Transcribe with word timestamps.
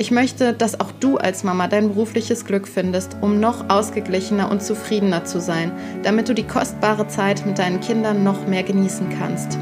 Ich 0.00 0.12
möchte, 0.12 0.52
dass 0.52 0.78
auch 0.78 0.92
du 1.00 1.16
als 1.16 1.42
Mama 1.42 1.66
dein 1.66 1.88
berufliches 1.88 2.44
Glück 2.44 2.68
findest, 2.68 3.16
um 3.20 3.40
noch 3.40 3.68
ausgeglichener 3.68 4.48
und 4.48 4.62
zufriedener 4.62 5.24
zu 5.24 5.40
sein, 5.40 5.72
damit 6.04 6.28
du 6.28 6.34
die 6.34 6.46
kostbare 6.46 7.08
Zeit 7.08 7.44
mit 7.44 7.58
deinen 7.58 7.80
Kindern 7.80 8.22
noch 8.22 8.46
mehr 8.46 8.62
genießen 8.62 9.08
kannst. 9.18 9.58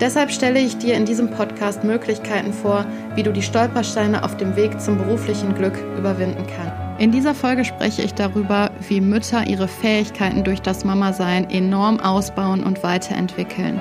Deshalb 0.00 0.30
stelle 0.30 0.60
ich 0.60 0.78
dir 0.78 0.94
in 0.94 1.04
diesem 1.04 1.32
Podcast 1.32 1.82
Möglichkeiten 1.82 2.52
vor, 2.52 2.86
wie 3.16 3.24
du 3.24 3.32
die 3.32 3.42
Stolpersteine 3.42 4.22
auf 4.22 4.36
dem 4.36 4.54
Weg 4.54 4.80
zum 4.80 4.96
beruflichen 4.96 5.52
Glück 5.56 5.74
überwinden 5.98 6.46
kannst. 6.46 7.02
In 7.02 7.10
dieser 7.10 7.34
Folge 7.34 7.64
spreche 7.64 8.02
ich 8.02 8.14
darüber, 8.14 8.70
wie 8.88 9.00
Mütter 9.00 9.48
ihre 9.48 9.66
Fähigkeiten 9.66 10.44
durch 10.44 10.62
das 10.62 10.84
Mama-Sein 10.84 11.50
enorm 11.50 11.98
ausbauen 11.98 12.62
und 12.62 12.84
weiterentwickeln. 12.84 13.80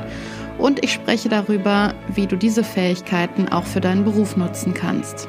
Und 0.57 0.83
ich 0.83 0.91
spreche 0.91 1.29
darüber, 1.29 1.93
wie 2.07 2.25
du 2.25 2.35
diese 2.35 2.63
Fähigkeiten 2.63 3.47
auch 3.49 3.65
für 3.65 3.81
deinen 3.81 4.03
Beruf 4.03 4.37
nutzen 4.37 4.73
kannst. 4.73 5.27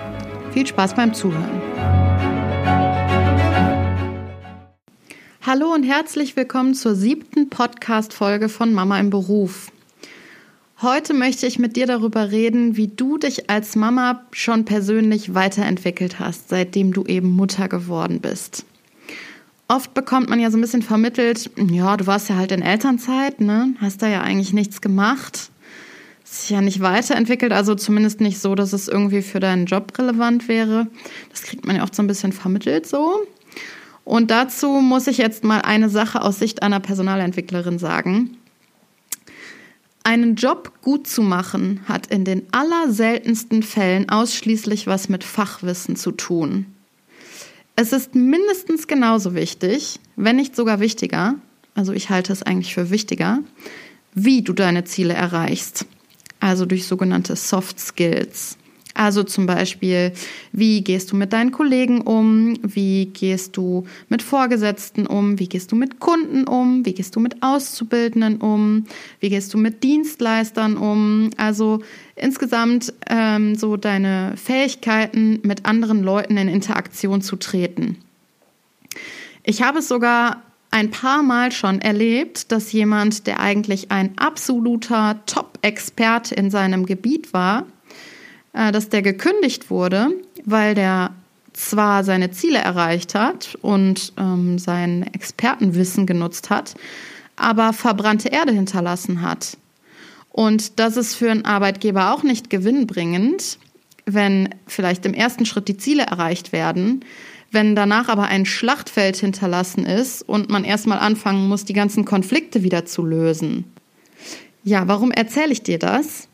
Viel 0.59 0.67
Spaß 0.67 0.95
beim 0.95 1.15
Zuhören. 1.15 1.63
Hallo 5.47 5.73
und 5.73 5.85
herzlich 5.85 6.35
willkommen 6.35 6.75
zur 6.75 6.97
siebten 6.97 7.49
Podcast-Folge 7.49 8.49
von 8.49 8.75
Mama 8.75 8.99
im 8.99 9.09
Beruf. 9.09 9.71
Heute 10.83 11.15
möchte 11.15 11.47
ich 11.47 11.61
mit 11.61 11.77
dir 11.77 11.87
darüber 11.87 12.33
reden, 12.33 12.77
wie 12.77 12.89
du 12.89 13.19
dich 13.19 13.49
als 13.49 13.77
Mama 13.77 14.27
schon 14.33 14.65
persönlich 14.65 15.33
weiterentwickelt 15.33 16.19
hast, 16.19 16.49
seitdem 16.49 16.93
du 16.93 17.05
eben 17.05 17.37
Mutter 17.37 17.69
geworden 17.69 18.21
bist. 18.21 18.67
Oft 19.69 19.95
bekommt 19.95 20.29
man 20.29 20.41
ja 20.41 20.51
so 20.51 20.59
ein 20.59 20.61
bisschen 20.61 20.83
vermittelt, 20.83 21.53
ja, 21.71 21.97
du 21.97 22.09
warst 22.09 22.31
ja 22.31 22.35
halt 22.35 22.51
in 22.51 22.63
Elternzeit, 22.63 23.41
ne? 23.41 23.77
Hast 23.81 24.03
da 24.03 24.09
ja 24.09 24.23
eigentlich 24.23 24.53
nichts 24.53 24.81
gemacht 24.81 25.53
sich 26.35 26.51
ja 26.51 26.61
nicht 26.61 26.81
weiterentwickelt, 26.81 27.53
also 27.53 27.75
zumindest 27.75 28.21
nicht 28.21 28.39
so, 28.39 28.55
dass 28.55 28.73
es 28.73 28.89
irgendwie 28.89 29.23
für 29.23 29.41
deinen 29.41 29.67
Job 29.67 29.93
relevant 29.99 30.49
wäre. 30.49 30.87
Das 31.31 31.43
kriegt 31.43 31.67
man 31.67 31.77
ja 31.77 31.83
oft 31.83 31.95
so 31.95 32.03
ein 32.03 32.07
bisschen 32.07 32.33
vermittelt 32.33 32.87
so. 32.87 33.27
Und 34.05 34.31
dazu 34.31 34.69
muss 34.69 35.07
ich 35.07 35.19
jetzt 35.19 35.45
mal 35.45 35.61
eine 35.61 35.91
Sache 35.91 36.23
aus 36.23 36.39
Sicht 36.39 36.63
einer 36.63 36.81
Personalentwicklerin 36.81 37.79
sagen. 37.79 38.37
Einen 40.03 40.37
Job 40.37 40.73
gut 40.81 41.07
zu 41.07 41.21
machen 41.23 41.81
hat 41.87 42.07
in 42.07 42.25
den 42.25 42.45
allerseltensten 42.53 43.63
Fällen 43.63 44.09
ausschließlich 44.09 44.87
was 44.87 45.11
mit 45.11 45.25
Fachwissen 45.25 45.97
zu 45.97 46.13
tun. 46.13 46.67
Es 47.77 47.93
ist 47.93 48.15
mindestens 48.15 48.87
genauso 48.87 49.35
wichtig, 49.35 50.01
wenn 50.17 50.37
nicht 50.37 50.57
sogar 50.57 50.81
wichtiger, 50.81 51.35
also 51.75 51.93
ich 51.93 52.11
halte 52.11 52.33
es 52.33 52.43
eigentlich 52.43 52.75
für 52.75 52.91
wichtiger, 52.91 53.41
wie 54.15 54.43
du 54.43 54.53
deine 54.53 54.85
Ziele 54.85 55.15
erreichst 55.15 55.87
also 56.41 56.67
durch 56.67 56.87
sogenannte 56.87 57.37
Soft 57.37 57.79
Skills. 57.81 58.59
Also 58.99 59.23
zum 59.23 59.47
Beispiel, 59.47 60.13
wie 60.51 60.83
gehst 60.83 61.13
du 61.13 61.17
mit 61.17 61.33
deinen 61.33 61.53
Kollegen 61.53 62.01
um? 62.01 62.59
Wie 62.63 63.07
gehst 63.07 63.57
du 63.57 63.87
mit 64.09 64.23
Vorgesetzten 64.23 65.07
um? 65.07 65.39
Wie 65.39 65.49
gehst 65.49 65.71
du 65.71 65.77
mit 65.77 66.01
Kunden 66.01 66.49
um? 66.49 66.85
Wie 66.85 66.95
gehst 66.95 67.15
du 67.15 67.21
mit 67.21 67.41
Auszubildenden 67.41 68.39
um? 68.39 68.87
Wie 69.21 69.29
gehst 69.29 69.55
du 69.55 69.59
mit 69.59 69.85
Dienstleistern 69.85 70.77
um? 70.77 71.31
Also 71.37 71.79
insgesamt 72.17 72.93
ähm, 73.09 73.55
so 73.55 73.77
deine 73.77 74.35
Fähigkeiten, 74.37 75.39
mit 75.45 75.65
anderen 75.65 76.03
Leuten 76.03 76.37
in 76.37 76.49
Interaktion 76.49 77.23
zu 77.23 77.37
treten. 77.37 77.99
Ich 79.45 79.63
habe 79.63 79.79
es 79.79 79.87
sogar 79.87 80.43
ein 80.71 80.91
paar 80.91 81.23
Mal 81.23 81.53
schon 81.53 81.81
erlebt, 81.81 82.53
dass 82.53 82.73
jemand, 82.73 83.27
der 83.27 83.41
eigentlich 83.41 83.91
ein 83.91 84.17
absoluter 84.19 85.21
Top-Experte 85.27 86.35
in 86.35 86.51
seinem 86.51 86.87
Gebiet 86.87 87.33
war, 87.33 87.65
äh, 88.53 88.73
dass 88.73 88.89
der 88.89 89.03
gekündigt 89.03 89.71
wurde, 89.71 90.11
weil 90.45 90.75
der 90.75 91.11
zwar 91.53 92.05
seine 92.05 92.31
Ziele 92.31 92.59
erreicht 92.59 93.15
hat 93.15 93.59
und 93.63 94.13
ähm, 94.17 94.59
sein 94.59 95.11
Expertenwissen 95.13 96.07
genutzt 96.07 96.51
hat, 96.51 96.75
aber 97.37 97.73
verbrannte 97.73 98.29
Erde 98.29 98.53
hinterlassen 98.53 99.23
hat. 99.23 99.57
Und 100.31 100.79
das 100.79 100.97
ist 100.97 101.17
für 101.17 101.31
einen 101.31 101.45
Arbeitgeber 101.45 102.13
auch 102.13 102.23
nicht 102.23 102.49
gewinnbringend, 102.51 103.59
wenn 104.07 104.51
vielleicht 104.67 105.05
im 105.05 105.15
ersten 105.15 105.47
Schritt 105.47 105.69
die 105.69 105.77
Ziele 105.77 106.05
erreicht 106.05 106.53
werden, 106.53 107.05
wenn 107.51 107.75
danach 107.75 108.09
aber 108.09 108.25
ein 108.25 108.47
Schlachtfeld 108.47 109.17
hinterlassen 109.17 109.87
ist 109.87 110.23
und 110.23 110.51
man 110.51 110.65
erstmal 110.65 110.99
anfangen 110.99 111.49
muss, 111.49 111.65
die 111.65 111.73
ganzen 111.73 112.05
Konflikte 112.05 112.63
wieder 112.63 112.85
zu 112.85 113.05
lösen. 113.05 113.65
Ja, 114.65 114.87
warum 114.87 115.11
erzähle 115.11 115.53
ich 115.53 115.63
dir 115.63 115.79
das? 115.79 116.29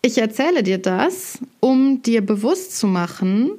Ich 0.00 0.18
erzähle 0.18 0.62
dir 0.62 0.78
das, 0.78 1.38
um 1.60 2.02
dir 2.02 2.24
bewusst 2.24 2.78
zu 2.78 2.86
machen, 2.86 3.50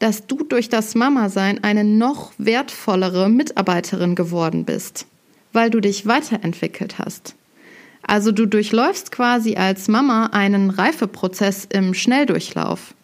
dass 0.00 0.26
du 0.26 0.44
durch 0.44 0.68
das 0.68 0.94
Mama-Sein 0.94 1.62
eine 1.64 1.84
noch 1.84 2.32
wertvollere 2.38 3.28
Mitarbeiterin 3.28 4.14
geworden 4.14 4.64
bist, 4.64 5.06
weil 5.52 5.70
du 5.70 5.80
dich 5.80 6.06
weiterentwickelt 6.06 6.98
hast. 6.98 7.34
Also 8.02 8.32
du 8.32 8.46
durchläufst 8.46 9.12
quasi 9.12 9.56
als 9.56 9.88
Mama 9.88 10.26
einen 10.26 10.70
Reifeprozess 10.70 11.66
im 11.70 11.94
Schnelldurchlauf. 11.94 12.94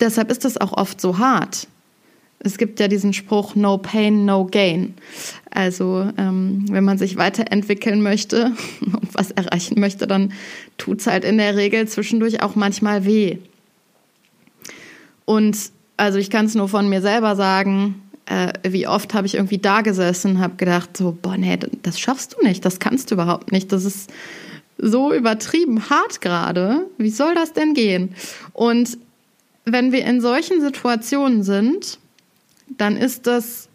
Deshalb 0.00 0.30
ist 0.30 0.44
es 0.44 0.60
auch 0.60 0.72
oft 0.72 1.00
so 1.00 1.18
hart, 1.18 1.66
es 2.40 2.56
gibt 2.56 2.78
ja 2.80 2.88
diesen 2.88 3.12
Spruch 3.12 3.54
No 3.54 3.78
Pain, 3.78 4.24
No 4.24 4.46
Gain. 4.46 4.94
Also 5.50 6.10
ähm, 6.16 6.66
wenn 6.70 6.84
man 6.84 6.98
sich 6.98 7.16
weiterentwickeln 7.16 8.02
möchte 8.02 8.52
und 8.80 9.14
was 9.14 9.30
erreichen 9.30 9.80
möchte, 9.80 10.06
dann 10.06 10.32
tut 10.76 11.00
es 11.00 11.06
halt 11.06 11.24
in 11.24 11.38
der 11.38 11.56
Regel 11.56 11.88
zwischendurch 11.88 12.42
auch 12.42 12.54
manchmal 12.54 13.04
weh. 13.04 13.38
Und 15.24 15.56
also 15.96 16.18
ich 16.18 16.30
kann 16.30 16.46
es 16.46 16.54
nur 16.54 16.68
von 16.68 16.88
mir 16.88 17.02
selber 17.02 17.34
sagen, 17.34 18.02
äh, 18.26 18.52
wie 18.68 18.86
oft 18.86 19.14
habe 19.14 19.26
ich 19.26 19.34
irgendwie 19.34 19.58
da 19.58 19.80
gesessen 19.80 20.32
und 20.32 20.38
habe 20.40 20.56
gedacht, 20.56 20.96
so, 20.96 21.16
boah, 21.20 21.36
nee, 21.36 21.58
das 21.82 21.98
schaffst 21.98 22.36
du 22.38 22.46
nicht, 22.46 22.64
das 22.64 22.78
kannst 22.78 23.10
du 23.10 23.14
überhaupt 23.14 23.52
nicht, 23.52 23.72
das 23.72 23.84
ist 23.84 24.10
so 24.78 25.12
übertrieben 25.12 25.90
hart 25.90 26.20
gerade. 26.20 26.86
Wie 26.98 27.10
soll 27.10 27.34
das 27.34 27.52
denn 27.52 27.74
gehen? 27.74 28.14
Und 28.52 28.96
wenn 29.64 29.92
wir 29.92 30.04
in 30.04 30.20
solchen 30.20 30.60
Situationen 30.60 31.42
sind, 31.42 31.98
dann 32.76 32.96
ist 32.96 33.26
das 33.26 33.68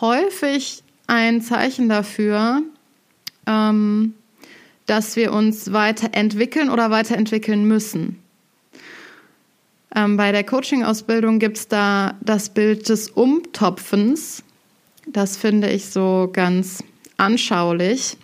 häufig 0.00 0.82
ein 1.06 1.42
Zeichen 1.42 1.88
dafür, 1.88 2.62
ähm, 3.46 4.14
dass 4.86 5.16
wir 5.16 5.32
uns 5.32 5.72
weiterentwickeln 5.72 6.70
oder 6.70 6.90
weiterentwickeln 6.90 7.66
müssen. 7.66 8.18
Ähm, 9.94 10.16
bei 10.16 10.32
der 10.32 10.44
Coaching-Ausbildung 10.44 11.38
gibt 11.38 11.56
es 11.58 11.68
da 11.68 12.16
das 12.20 12.48
Bild 12.48 12.88
des 12.88 13.10
Umtopfens. 13.10 14.42
Das 15.06 15.36
finde 15.36 15.70
ich 15.70 15.86
so 15.86 16.30
ganz 16.32 16.82
anschaulich. 17.16 18.16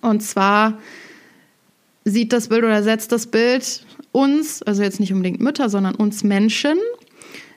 Und 0.00 0.22
zwar 0.22 0.78
sieht 2.04 2.32
das 2.32 2.48
Bild 2.48 2.64
oder 2.64 2.82
setzt 2.82 3.12
das 3.12 3.26
Bild 3.26 3.84
uns, 4.12 4.62
also 4.62 4.82
jetzt 4.82 5.00
nicht 5.00 5.12
unbedingt 5.12 5.40
Mütter, 5.40 5.68
sondern 5.68 5.94
uns 5.94 6.24
Menschen 6.24 6.78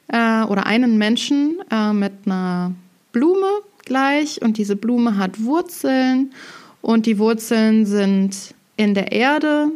äh, 0.07 0.43
oder 0.43 0.65
einen 0.65 0.97
Menschen 0.97 1.59
äh, 1.71 1.93
mit 1.93 2.13
einer 2.25 2.73
Blume 3.11 3.47
gleich 3.85 4.41
und 4.41 4.57
diese 4.57 4.75
Blume 4.75 5.17
hat 5.17 5.43
Wurzeln 5.43 6.33
und 6.81 7.05
die 7.05 7.17
Wurzeln 7.17 7.85
sind 7.85 8.53
in 8.75 8.93
der 8.93 9.11
Erde, 9.11 9.71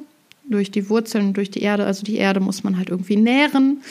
durch 0.50 0.72
die 0.72 0.90
Wurzeln, 0.90 1.34
durch 1.34 1.52
die 1.52 1.62
Erde, 1.62 1.86
also 1.86 2.04
die 2.04 2.18
Erde 2.18 2.40
muss 2.40 2.64
man 2.64 2.78
halt 2.78 2.90
irgendwie 2.90 3.18
nähren. 3.18 3.82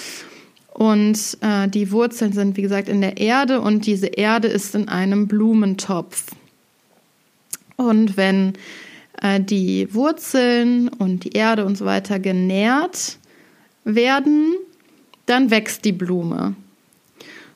Und 0.72 1.38
äh, 1.40 1.68
die 1.68 1.90
Wurzeln 1.90 2.32
sind, 2.32 2.56
wie 2.56 2.62
gesagt, 2.62 2.88
in 2.88 3.00
der 3.00 3.16
Erde 3.16 3.60
und 3.60 3.86
diese 3.86 4.08
Erde 4.08 4.48
ist 4.48 4.74
in 4.74 4.88
einem 4.88 5.26
Blumentopf. 5.26 6.26
Und 7.76 8.16
wenn 8.16 8.54
äh, 9.22 9.40
die 9.40 9.92
Wurzeln 9.94 10.88
und 10.88 11.24
die 11.24 11.32
Erde 11.32 11.64
und 11.64 11.76
so 11.76 11.86
weiter 11.86 12.18
genährt 12.18 13.18
werden, 13.84 14.54
dann 15.26 15.50
wächst 15.50 15.84
die 15.84 15.92
Blume. 15.92 16.54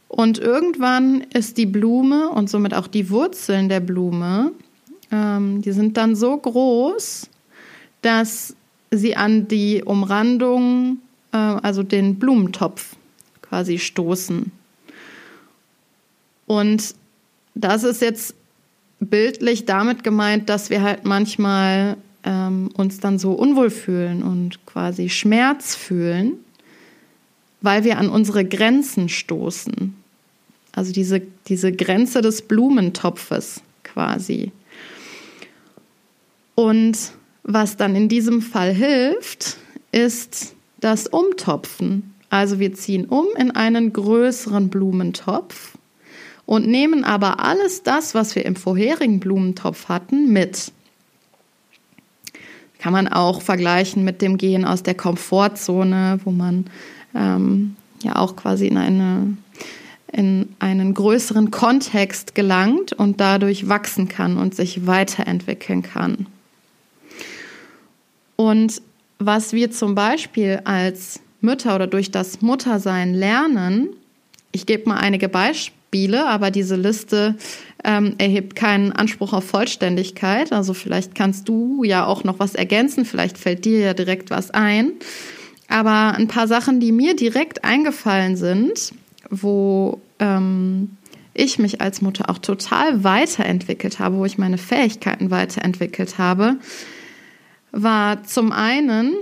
Und 0.09 0.39
irgendwann 0.39 1.23
ist 1.33 1.57
die 1.57 1.67
Blume 1.67 2.31
und 2.31 2.51
somit 2.51 2.75
auch 2.75 2.89
die 2.89 3.11
Wurzeln 3.11 3.69
der 3.69 3.81
Blume, 3.81 4.53
ähm, 5.13 5.63
die 5.63 5.73
sind 5.73 5.97
dann 5.97 6.17
so 6.17 6.37
groß, 6.37 7.29
dass 8.03 8.57
sie 8.91 9.17
an 9.17 9.49
die 9.49 9.83
Umrandung, 9.85 10.99
äh, 11.33 11.37
also 11.37 11.83
den 11.83 12.19
Blumentopf 12.19 12.97
quasi 13.43 13.79
stoßen. 13.79 14.51
Und 16.47 16.95
das 17.55 17.85
ist 17.85 18.03
jetzt 18.03 18.35
bildlich 18.99 19.65
damit 19.65 20.03
gemeint, 20.03 20.49
dass 20.49 20.71
wir 20.71 20.83
halt 20.83 21.05
manchmal 21.05 21.97
ähm, 22.25 22.71
uns 22.75 23.01
dann 23.01 23.19
so 23.19 23.33
unwohl 23.33 23.71
fühlen 23.71 24.23
und 24.23 24.65
quasi 24.67 25.09
Schmerz 25.09 25.75
fühlen, 25.75 26.33
weil 27.61 27.85
wir 27.85 27.99
an 27.99 28.09
unsere 28.09 28.45
Grenzen 28.45 29.09
stoßen. 29.09 29.95
Also 30.73 30.93
diese, 30.93 31.23
diese 31.49 31.73
Grenze 31.73 32.23
des 32.23 32.43
Blumentopfes 32.43 33.61
quasi. 33.83 34.53
Und 36.55 36.97
was 37.43 37.77
dann 37.77 37.97
in 37.97 38.09
diesem 38.09 38.43
Fall 38.43 38.73
hilft, 38.73 39.57
ist 39.93 40.55
das 40.79 41.07
Umtopfen. 41.07 42.15
Also 42.29 42.61
wir 42.61 42.75
ziehen 42.75 43.07
um 43.07 43.27
in 43.37 43.51
einen 43.51 43.93
größeren 43.93 44.69
Blumentopf 44.69 45.77
und 46.47 46.67
nehmen 46.67 47.05
aber 47.05 47.41
alles 47.41 47.83
das, 47.83 48.15
was 48.15 48.35
wir 48.35 48.45
im 48.45 48.57
vorherigen 48.57 49.21
Blumentopf 49.21 49.89
hatten, 49.89 50.33
mit. 50.33 50.73
Kann 52.79 52.93
man 52.93 53.09
auch 53.09 53.43
vergleichen 53.43 54.05
mit 54.05 54.23
dem 54.23 54.39
Gehen 54.39 54.65
aus 54.65 54.83
der 54.83 54.95
Komfortzone, 54.95 56.21
wo 56.25 56.31
man 56.31 56.67
ähm, 57.15 57.77
ja 58.03 58.17
auch 58.17 58.37
quasi 58.37 58.67
in 58.67 58.77
eine 58.77 59.37
in 60.13 60.57
einen 60.59 60.93
größeren 60.93 61.53
Kontext 61.53 62.35
gelangt 62.35 62.93
und 62.93 63.21
dadurch 63.21 63.69
wachsen 63.69 64.09
kann 64.09 64.39
und 64.39 64.57
sich 64.57 64.85
weiterentwickeln 64.89 65.83
kann. 65.83 66.27
Und 68.35 68.83
was 69.21 69.53
wir 69.53 69.71
zum 69.71 69.95
Beispiel 69.95 70.63
als 70.65 71.21
Mütter 71.41 71.77
oder 71.77 71.87
durch 71.87 72.11
das 72.11 72.43
Muttersein 72.43 73.15
lernen, 73.15 73.91
ich 74.51 74.67
gebe 74.67 74.89
mal 74.89 74.97
einige 74.97 75.29
Beispiele 75.29 75.79
Spiele, 75.91 76.29
aber 76.29 76.53
diese 76.53 76.77
Liste 76.77 77.35
ähm, 77.83 78.15
erhebt 78.19 78.55
keinen 78.55 78.93
Anspruch 78.93 79.33
auf 79.33 79.43
Vollständigkeit. 79.43 80.53
Also 80.53 80.73
vielleicht 80.73 81.17
kannst 81.17 81.49
du 81.49 81.83
ja 81.83 82.07
auch 82.07 82.23
noch 82.23 82.39
was 82.39 82.55
ergänzen, 82.55 83.05
vielleicht 83.05 83.37
fällt 83.37 83.65
dir 83.65 83.81
ja 83.81 83.93
direkt 83.93 84.31
was 84.31 84.53
ein. 84.53 84.93
Aber 85.71 86.15
ein 86.17 86.29
paar 86.29 86.49
Sachen, 86.49 86.81
die 86.81 86.93
mir 86.93 87.17
direkt 87.17 87.65
eingefallen 87.65 88.37
sind, 88.37 88.93
wo 89.31 90.01
ähm, 90.19 90.97
ich 91.33 91.59
mich 91.59 91.81
als 91.81 92.03
Mutter 92.03 92.29
auch 92.29 92.39
total 92.39 93.05
weiterentwickelt 93.05 93.99
habe, 93.99 94.17
wo 94.17 94.25
ich 94.25 94.37
meine 94.37 94.59
Fähigkeiten 94.59 95.31
weiterentwickelt 95.31 96.19
habe, 96.19 96.57
war 97.71 98.25
zum 98.25 98.51
einen 98.53 99.15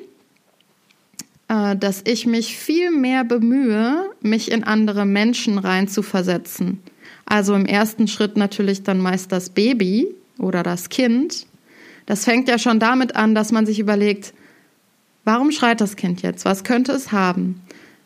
äh, 1.48 1.76
dass 1.76 2.02
ich 2.06 2.26
mich 2.26 2.56
viel 2.56 2.90
mehr 2.90 3.24
bemühe, 3.24 4.10
mich 4.20 4.50
in 4.50 4.64
andere 4.64 5.06
Menschen 5.06 5.58
reinzuversetzen. 5.58 6.80
Also 7.26 7.54
im 7.54 7.66
ersten 7.66 8.08
Schritt 8.08 8.36
natürlich 8.36 8.82
dann 8.82 9.00
meist 9.00 9.32
das 9.32 9.50
Baby 9.50 10.08
oder 10.38 10.62
das 10.62 10.88
Kind. 10.88 11.46
Das 12.06 12.24
fängt 12.24 12.48
ja 12.48 12.58
schon 12.58 12.78
damit 12.78 13.16
an, 13.16 13.34
dass 13.34 13.52
man 13.52 13.66
sich 13.66 13.80
überlegt, 13.80 14.32
warum 15.28 15.52
schreit 15.52 15.82
das 15.82 15.96
Kind 15.96 16.22
jetzt? 16.22 16.46
Was 16.46 16.64
könnte 16.64 16.90
es 16.92 17.12
haben? 17.12 17.60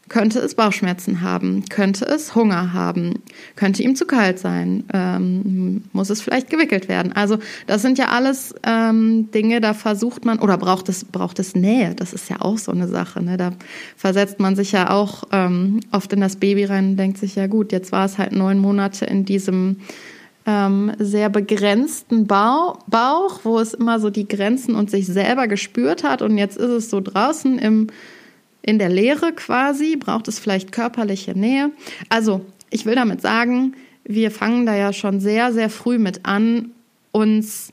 Könnte 0.09 0.41
es 0.41 0.57
Bauchschmerzen 0.57 1.21
haben? 1.21 1.65
Könnte 1.71 2.05
es 2.05 2.35
Hunger 2.35 2.73
haben? 2.73 3.21
Könnte 3.55 3.85
ihm 3.85 3.95
zu 3.95 4.07
kalt 4.07 4.41
sein? 4.41 4.83
Ähm, 4.93 5.85
muss 5.93 6.11
es 6.11 6.21
vielleicht 6.21 6.51
gewickelt 6.51 6.89
werden? 6.89 7.13
Also 7.13 7.39
das 7.69 7.81
sind 7.81 7.97
ja 7.97 8.09
alles 8.09 8.57
ähm, 8.65 9.31
Dinge, 9.31 9.61
da 9.61 9.73
versucht 9.73 10.25
man, 10.25 10.41
oder 10.41 10.59
braucht 10.59 10.89
es, 10.89 11.05
braucht 11.05 11.39
es 11.39 11.55
Nähe? 11.55 11.95
Das 11.95 12.13
ist 12.13 12.29
ja 12.29 12.41
auch 12.41 12.59
so 12.59 12.73
eine 12.73 12.89
Sache. 12.89 13.23
Ne? 13.23 13.37
Da 13.37 13.53
versetzt 13.97 14.41
man 14.41 14.57
sich 14.57 14.73
ja 14.73 14.91
auch 14.91 15.23
ähm, 15.31 15.79
oft 15.93 16.13
in 16.13 16.21
das 16.21 16.37
Baby 16.37 16.65
rein 16.65 16.91
und 16.91 16.97
denkt 16.97 17.19
sich, 17.19 17.37
ja 17.37 17.47
gut, 17.47 17.71
jetzt 17.71 17.93
war 17.93 18.05
es 18.05 18.19
halt 18.19 18.33
neun 18.33 18.59
Monate 18.59 19.07
in 19.07 19.25
diesem 19.25 19.77
ähm, 20.47 20.93
sehr 20.99 21.29
begrenzten 21.29 22.27
Bauch, 22.27 23.41
wo 23.45 23.59
es 23.59 23.75
immer 23.75 24.01
so 24.01 24.11
die 24.11 24.27
Grenzen 24.27 24.75
und 24.75 24.91
sich 24.91 25.07
selber 25.07 25.49
gespürt 25.49 26.05
hat 26.05 26.23
und 26.23 26.39
jetzt 26.39 26.57
ist 26.57 26.71
es 26.71 26.91
so 26.91 27.01
draußen 27.01 27.59
im 27.59 27.89
in 28.63 28.79
der 28.79 28.89
Lehre 28.89 29.33
quasi, 29.33 29.97
braucht 29.97 30.29
es 30.29 30.39
vielleicht 30.39 30.71
körperliche 30.71 31.37
Nähe. 31.37 31.73
Also, 32.09 32.47
ich 32.71 32.87
will 32.87 32.95
damit 32.95 33.21
sagen, 33.21 33.75
wir 34.05 34.31
fangen 34.31 34.67
da 34.67 34.77
ja 34.77 34.93
schon 34.93 35.21
sehr, 35.21 35.53
sehr 35.53 35.69
früh 35.69 35.99
mit 35.99 36.25
an, 36.25 36.71
uns 37.11 37.73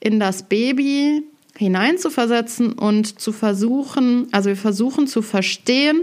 in 0.00 0.20
das 0.20 0.42
Baby 0.42 1.22
hineinzuversetzen 1.56 2.72
und 2.72 3.20
zu 3.20 3.32
versuchen, 3.32 4.26
also 4.32 4.48
wir 4.48 4.56
versuchen 4.56 5.06
zu 5.06 5.22
verstehen, 5.22 6.02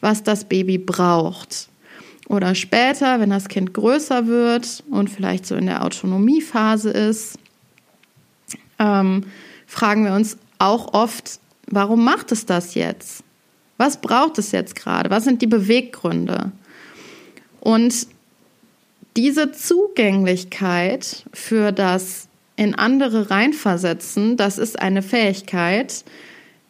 was 0.00 0.22
das 0.22 0.44
Baby 0.44 0.78
braucht. 0.78 1.69
Oder 2.30 2.54
später, 2.54 3.18
wenn 3.18 3.30
das 3.30 3.48
Kind 3.48 3.74
größer 3.74 4.28
wird 4.28 4.84
und 4.88 5.10
vielleicht 5.10 5.44
so 5.46 5.56
in 5.56 5.66
der 5.66 5.84
Autonomiephase 5.84 6.90
ist, 6.90 7.40
ähm, 8.78 9.24
fragen 9.66 10.04
wir 10.04 10.12
uns 10.12 10.38
auch 10.60 10.94
oft, 10.94 11.40
warum 11.66 12.04
macht 12.04 12.30
es 12.30 12.46
das 12.46 12.76
jetzt? 12.76 13.24
Was 13.78 14.00
braucht 14.00 14.38
es 14.38 14.52
jetzt 14.52 14.76
gerade? 14.76 15.10
Was 15.10 15.24
sind 15.24 15.42
die 15.42 15.48
Beweggründe? 15.48 16.52
Und 17.58 18.06
diese 19.16 19.50
Zugänglichkeit 19.50 21.24
für 21.32 21.72
das 21.72 22.28
in 22.54 22.76
andere 22.76 23.32
reinversetzen, 23.32 24.36
das 24.36 24.56
ist 24.56 24.78
eine 24.78 25.02
Fähigkeit, 25.02 26.04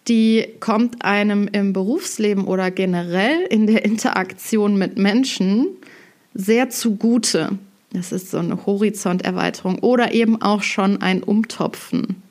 die 0.09 0.49
kommt 0.61 1.05
einem 1.05 1.49
im 1.49 1.73
Berufsleben 1.73 2.45
oder 2.45 2.71
generell 2.71 3.43
in 3.49 3.67
der 3.67 3.85
Interaktion 3.85 4.77
mit 4.77 4.99
Menschen 4.99 5.67
sehr 6.35 6.71
zugute. 6.71 7.59
Das 7.93 8.13
ist 8.13 8.31
so 8.31 8.39
eine 8.39 8.67
Horizonterweiterung 8.67 9.81
oder 9.81 10.13
eben 10.13 10.41
auch 10.41 10.63
schon 10.63 11.03
ein 11.03 11.23
Umtopfen. 11.23 12.23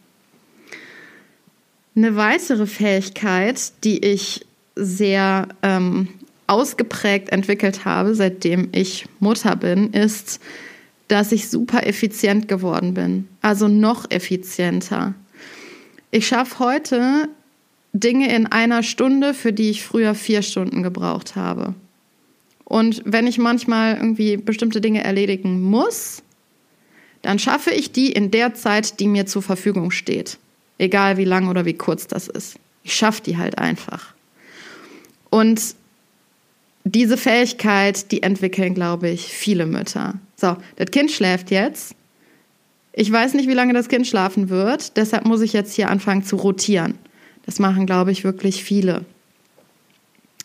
Eine 1.96 2.16
weitere 2.16 2.66
Fähigkeit, 2.66 3.74
die 3.84 4.00
ich 4.06 4.46
sehr 4.76 5.50
ähm, 5.62 6.08
ausgeprägt 6.48 7.30
entwickelt 7.30 7.84
habe, 7.84 8.16
seitdem 8.16 8.70
ich 8.72 9.06
Mutter 9.20 9.56
bin, 9.56 9.92
ist, 9.92 10.40
dass 11.10 11.32
ich 11.32 11.50
super 11.50 11.86
effizient 11.86 12.48
geworden 12.48 12.94
bin. 12.94 13.28
Also 13.42 13.68
noch 13.68 14.10
effizienter. 14.10 15.14
Ich 16.12 16.28
schaffe 16.28 16.60
heute 16.60 17.28
Dinge 17.94 18.34
in 18.34 18.48
einer 18.48 18.84
Stunde, 18.84 19.34
für 19.34 19.54
die 19.54 19.70
ich 19.70 19.84
früher 19.84 20.16
vier 20.16 20.42
Stunden 20.42 20.84
gebraucht 20.84 21.36
habe. 21.36 21.74
Und 22.64 23.02
wenn 23.06 23.26
ich 23.26 23.40
manchmal 23.40 23.96
irgendwie 23.96 24.38
bestimmte 24.38 24.80
Dinge 24.80 25.04
erledigen 25.04 25.62
muss, 25.62 26.22
dann 27.22 27.40
schaffe 27.40 27.72
ich 27.72 27.92
die 27.92 28.12
in 28.12 28.32
der 28.32 28.54
Zeit, 28.54 29.00
die 29.00 29.08
mir 29.08 29.26
zur 29.26 29.42
Verfügung 29.42 29.92
steht. 29.92 30.38
Egal 30.78 31.18
wie 31.18 31.26
lang 31.26 31.50
oder 31.50 31.66
wie 31.66 31.74
kurz 31.74 32.08
das 32.08 32.28
ist. 32.28 32.58
Ich 32.84 32.94
schaffe 32.94 33.24
die 33.24 33.38
halt 33.38 33.58
einfach. 33.58 34.14
Und 35.30 35.76
diese 36.84 37.18
Fähigkeit, 37.18 38.12
die 38.12 38.24
entwickeln, 38.24 38.74
glaube 38.74 39.10
ich, 39.10 39.26
viele 39.26 39.66
Mütter. 39.66 40.16
So, 40.36 40.56
das 40.78 40.92
Kind 40.92 41.12
schläft 41.12 41.52
jetzt. 41.52 41.96
Ich 42.94 43.12
weiß 43.12 43.34
nicht, 43.34 43.50
wie 43.50 43.54
lange 43.54 43.74
das 43.74 43.90
Kind 43.90 44.08
schlafen 44.08 44.50
wird, 44.50 44.98
deshalb 44.98 45.26
muss 45.26 45.42
ich 45.42 45.54
jetzt 45.54 45.74
hier 45.74 45.90
anfangen 45.90 46.24
zu 46.24 46.36
rotieren. 46.38 46.96
Das 47.46 47.60
machen, 47.60 47.86
glaube 47.86 48.12
ich, 48.12 48.24
wirklich 48.24 48.64
viele. 48.64 49.06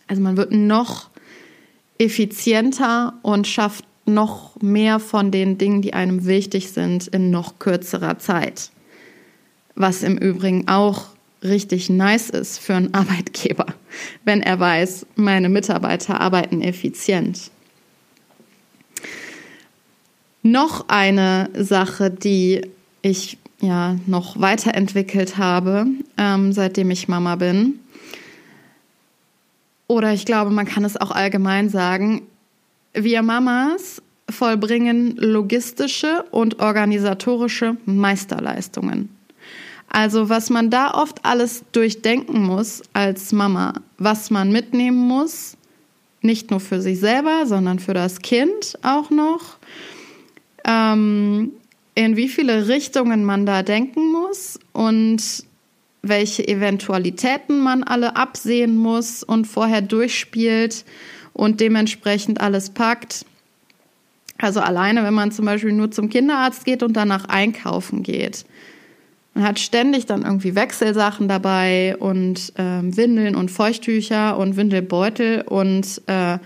Also 0.07 0.23
man 0.23 0.37
wird 0.37 0.53
noch 0.53 1.11
effizienter 1.99 3.15
und 3.23 3.47
schafft 3.47 3.85
noch 4.07 4.61
mehr 4.61 5.01
von 5.01 5.31
den 5.31 5.59
Dingen, 5.59 5.83
die 5.83 5.95
einem 5.95 6.27
wichtig 6.27 6.71
sind, 6.71 7.07
in 7.09 7.31
noch 7.31 7.59
kürzerer 7.59 8.19
Zeit. 8.19 8.71
Was 9.75 10.03
im 10.03 10.19
Übrigen 10.19 10.69
auch 10.69 11.07
richtig 11.43 11.91
nice 11.91 12.31
ist 12.31 12.59
für 12.59 12.75
einen 12.75 12.95
Arbeitgeber, 12.95 13.67
wenn 14.25 14.43
er 14.43 14.59
weiß, 14.61 15.07
meine 15.17 15.49
Mitarbeiter 15.49 16.21
arbeiten 16.21 16.61
effizient. 16.61 17.51
Noch 20.43 20.89
eine 20.89 21.49
Sache, 21.55 22.11
die 22.11 22.67
ich 23.01 23.39
ja 23.61 23.97
noch 24.07 24.41
weiterentwickelt 24.41 25.37
habe, 25.37 25.87
ähm, 26.19 26.53
seitdem 26.53 26.91
ich 26.91 27.09
Mama 27.09 27.37
bin. 27.37 27.81
Oder 29.87 30.13
ich 30.13 30.25
glaube, 30.25 30.51
man 30.51 30.67
kann 30.67 30.85
es 30.85 30.97
auch 30.97 31.11
allgemein 31.11 31.69
sagen. 31.69 32.23
Wir 32.95 33.23
Mamas 33.23 34.03
vollbringen 34.31 35.17
logistische 35.17 36.25
und 36.31 36.61
organisatorische 36.61 37.77
Meisterleistungen. 37.85 39.11
Also 39.89 40.29
was 40.29 40.51
man 40.51 40.71
da 40.71 40.93
oft 40.93 41.25
alles 41.25 41.65
durchdenken 41.73 42.43
muss 42.43 42.83
als 42.95 43.33
Mama, 43.33 43.75
was 43.99 44.31
man 44.31 44.51
mitnehmen 44.51 44.99
muss, 44.99 45.57
nicht 46.21 46.51
nur 46.51 46.59
für 46.59 46.81
sich 46.81 46.99
selber, 46.99 47.47
sondern 47.47 47.79
für 47.79 47.95
das 47.95 48.21
Kind 48.21 48.79
auch 48.83 49.11
noch, 49.11 49.59
ähm, 50.65 51.53
in 51.95 52.17
wie 52.17 52.29
viele 52.29 52.69
Richtungen 52.69 53.25
man 53.25 53.47
da 53.47 53.63
denken 53.63 54.11
muss 54.11 54.59
und 54.73 55.45
welche 56.03 56.47
Eventualitäten 56.47 57.61
man 57.61 57.83
alle 57.83 58.17
absehen 58.17 58.77
muss 58.77 59.23
und 59.23 59.47
vorher 59.47 59.81
durchspielt 59.81 60.85
und 61.33 61.61
dementsprechend 61.61 62.41
alles 62.41 62.71
packt. 62.71 63.25
Also 64.39 64.61
alleine, 64.61 65.05
wenn 65.05 65.15
man 65.15 65.33
zum 65.33 65.47
Beispiel 65.47 65.73
nur 65.73 65.91
zum 65.91 66.11
Kinderarzt 66.11 66.65
geht 66.65 66.83
und 66.83 66.95
danach 66.95 67.27
einkaufen 67.27 68.03
geht. 68.03 68.45
Man 69.35 69.45
hat 69.45 69.59
ständig 69.59 70.07
dann 70.07 70.23
irgendwie 70.23 70.55
Wechselsachen 70.55 71.27
dabei 71.27 71.97
und 71.99 72.53
äh, 72.57 72.83
Windeln 72.83 73.35
und 73.35 73.51
Feuchttücher 73.51 74.37
und 74.37 74.57
Windelbeutel 74.57 75.43
und 75.43 76.03
äh, 76.07 76.39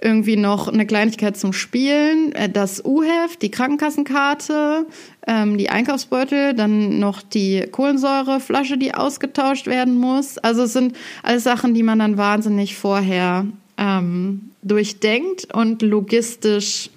irgendwie 0.00 0.36
noch 0.36 0.68
eine 0.68 0.86
Kleinigkeit 0.86 1.36
zum 1.36 1.52
Spielen, 1.52 2.32
äh, 2.32 2.48
das 2.48 2.84
U-Heft, 2.84 3.42
die 3.42 3.50
Krankenkassenkarte, 3.50 4.86
ähm, 5.26 5.58
die 5.58 5.70
Einkaufsbeutel, 5.70 6.54
dann 6.54 6.98
noch 6.98 7.22
die 7.22 7.66
Kohlensäureflasche, 7.70 8.78
die 8.78 8.94
ausgetauscht 8.94 9.66
werden 9.66 9.96
muss. 9.96 10.38
Also 10.38 10.62
es 10.62 10.72
sind 10.72 10.96
alles 11.22 11.44
Sachen, 11.44 11.74
die 11.74 11.82
man 11.82 11.98
dann 11.98 12.16
wahnsinnig 12.16 12.76
vorher 12.76 13.46
ähm, 13.76 14.50
durchdenkt 14.62 15.52
und 15.54 15.82
logistisch 15.82 16.90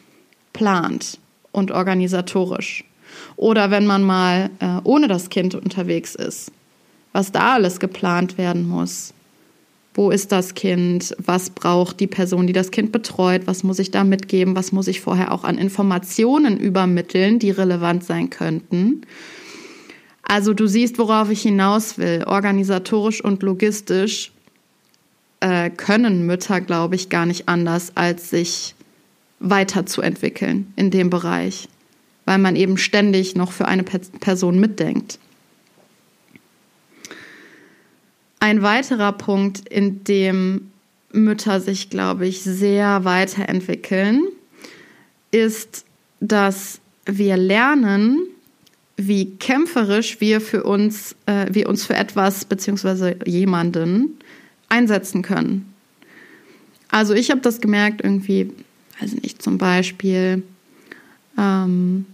plant 0.53 1.19
und 1.51 1.71
organisatorisch. 1.71 2.83
Oder 3.35 3.71
wenn 3.71 3.85
man 3.85 4.03
mal 4.03 4.49
äh, 4.59 4.79
ohne 4.83 5.07
das 5.07 5.29
Kind 5.29 5.55
unterwegs 5.55 6.15
ist, 6.15 6.51
was 7.13 7.31
da 7.31 7.53
alles 7.53 7.79
geplant 7.79 8.37
werden 8.37 8.67
muss. 8.67 9.13
Wo 9.93 10.09
ist 10.09 10.31
das 10.31 10.53
Kind? 10.53 11.13
Was 11.17 11.49
braucht 11.49 11.99
die 11.99 12.07
Person, 12.07 12.47
die 12.47 12.53
das 12.53 12.71
Kind 12.71 12.91
betreut? 12.91 13.41
Was 13.45 13.63
muss 13.63 13.79
ich 13.79 13.91
da 13.91 14.03
mitgeben? 14.03 14.55
Was 14.55 14.71
muss 14.71 14.87
ich 14.87 15.01
vorher 15.01 15.31
auch 15.31 15.43
an 15.43 15.57
Informationen 15.57 16.57
übermitteln, 16.57 17.39
die 17.39 17.51
relevant 17.51 18.05
sein 18.05 18.29
könnten? 18.29 19.01
Also 20.23 20.53
du 20.53 20.67
siehst, 20.67 20.97
worauf 20.97 21.29
ich 21.29 21.41
hinaus 21.41 21.97
will. 21.97 22.23
Organisatorisch 22.25 23.21
und 23.21 23.43
logistisch 23.43 24.31
äh, 25.41 25.69
können 25.69 26.25
Mütter, 26.25 26.61
glaube 26.61 26.95
ich, 26.95 27.09
gar 27.09 27.25
nicht 27.25 27.49
anders, 27.49 27.91
als 27.95 28.29
sich 28.29 28.75
weiterzuentwickeln 29.41 30.71
in 30.77 30.89
dem 30.91 31.09
Bereich, 31.09 31.67
weil 32.25 32.37
man 32.37 32.55
eben 32.55 32.77
ständig 32.77 33.35
noch 33.35 33.51
für 33.51 33.67
eine 33.67 33.83
Person 33.83 34.59
mitdenkt. 34.59 35.19
Ein 38.41 38.63
weiterer 38.63 39.11
Punkt, 39.11 39.69
in 39.69 40.03
dem 40.03 40.71
Mütter 41.11 41.61
sich, 41.61 41.91
glaube 41.91 42.25
ich, 42.25 42.41
sehr 42.41 43.05
weiterentwickeln, 43.05 44.23
ist, 45.29 45.85
dass 46.21 46.79
wir 47.05 47.37
lernen, 47.37 48.17
wie 48.97 49.35
kämpferisch 49.35 50.19
wir 50.21 50.41
für 50.41 50.63
uns, 50.63 51.15
äh, 51.27 51.45
wir 51.51 51.69
uns 51.69 51.85
für 51.85 51.93
etwas 51.93 52.45
bzw. 52.45 53.13
jemanden 53.29 54.17
einsetzen 54.69 55.21
können. 55.21 55.71
Also 56.89 57.13
ich 57.13 57.29
habe 57.29 57.41
das 57.41 57.61
gemerkt 57.61 58.01
irgendwie, 58.03 58.51
weiß 58.99 59.13
nicht, 59.21 59.43
zum 59.43 59.59
Beispiel 59.59 60.41
ähm, 61.37 62.07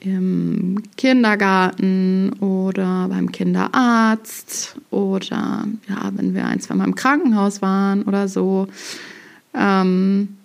im 0.00 0.82
Kindergarten 0.96 2.32
oder 2.40 3.08
beim 3.08 3.32
Kinderarzt 3.32 4.76
oder 4.90 5.66
ja, 5.88 6.12
wenn 6.14 6.34
wir 6.34 6.46
ein, 6.46 6.60
zwei 6.60 6.74
Mal 6.74 6.84
im 6.84 6.94
Krankenhaus 6.94 7.62
waren 7.62 8.02
oder 8.04 8.28
so. 8.28 8.68
Ähm, 9.54 10.36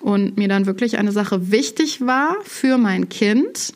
und 0.00 0.36
mir 0.36 0.48
dann 0.48 0.66
wirklich 0.66 0.98
eine 0.98 1.12
Sache 1.12 1.50
wichtig 1.50 2.00
war 2.00 2.36
für 2.44 2.78
mein 2.78 3.08
Kind, 3.08 3.72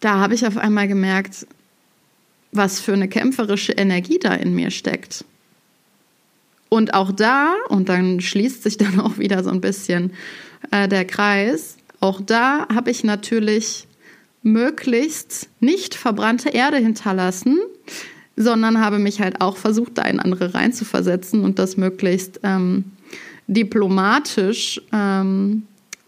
da 0.00 0.18
habe 0.18 0.34
ich 0.34 0.46
auf 0.46 0.56
einmal 0.56 0.88
gemerkt, 0.88 1.46
was 2.52 2.80
für 2.80 2.92
eine 2.92 3.08
kämpferische 3.08 3.72
Energie 3.72 4.18
da 4.18 4.34
in 4.34 4.54
mir 4.54 4.70
steckt. 4.70 5.24
Und 6.68 6.94
auch 6.94 7.12
da, 7.12 7.54
und 7.68 7.88
dann 7.88 8.20
schließt 8.20 8.62
sich 8.62 8.76
dann 8.76 9.00
auch 9.00 9.18
wieder 9.18 9.42
so 9.42 9.50
ein 9.50 9.60
bisschen 9.60 10.12
äh, 10.70 10.88
der 10.88 11.04
Kreis, 11.04 11.76
auch 12.02 12.20
da 12.20 12.66
habe 12.74 12.90
ich 12.90 13.04
natürlich 13.04 13.86
möglichst 14.42 15.48
nicht 15.60 15.94
verbrannte 15.94 16.48
Erde 16.48 16.78
hinterlassen, 16.78 17.58
sondern 18.36 18.80
habe 18.80 18.98
mich 18.98 19.20
halt 19.20 19.40
auch 19.40 19.56
versucht, 19.56 19.98
da 19.98 20.02
in 20.02 20.18
andere 20.18 20.52
reinzuversetzen 20.52 21.44
und 21.44 21.58
das 21.58 21.76
möglichst 21.76 22.40
ähm, 22.42 22.84
diplomatisch 23.46 24.80
ähm, 24.92 25.62